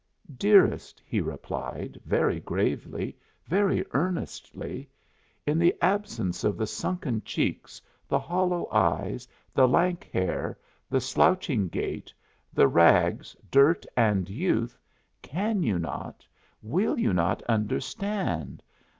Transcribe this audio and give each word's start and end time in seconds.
"Dearest," 0.35 0.99
he 1.05 1.21
replied, 1.21 2.01
very 2.05 2.39
gravely, 2.39 3.15
very 3.45 3.85
earnestly, 3.91 4.89
"in 5.45 5.59
the 5.59 5.75
absence 5.79 6.43
of 6.43 6.57
the 6.57 6.65
sunken 6.65 7.21
cheeks, 7.23 7.79
the 8.07 8.17
hollow 8.17 8.67
eyes, 8.71 9.27
the 9.53 9.67
lank 9.67 10.09
hair, 10.11 10.57
the 10.89 10.99
slouching 10.99 11.67
gait, 11.67 12.11
the 12.51 12.67
rags, 12.67 13.35
dirt, 13.51 13.85
and 13.95 14.27
youth, 14.27 14.75
can 15.21 15.61
you 15.61 15.77
not 15.77 16.25
will 16.63 16.97
you 16.97 17.13
not 17.13 17.43
understand? 17.43 18.63